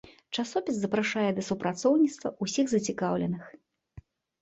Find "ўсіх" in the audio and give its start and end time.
2.47-2.65